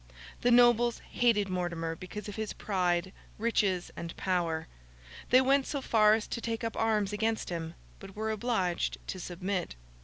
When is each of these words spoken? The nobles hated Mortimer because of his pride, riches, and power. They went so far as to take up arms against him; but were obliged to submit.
The 0.41 0.49
nobles 0.49 0.97
hated 1.11 1.47
Mortimer 1.47 1.95
because 1.95 2.27
of 2.27 2.35
his 2.35 2.53
pride, 2.53 3.13
riches, 3.37 3.91
and 3.95 4.17
power. 4.17 4.65
They 5.29 5.41
went 5.41 5.67
so 5.67 5.79
far 5.79 6.15
as 6.15 6.25
to 6.29 6.41
take 6.41 6.63
up 6.63 6.75
arms 6.75 7.13
against 7.13 7.49
him; 7.49 7.75
but 7.99 8.15
were 8.15 8.31
obliged 8.31 8.97
to 9.05 9.19
submit. 9.19 9.75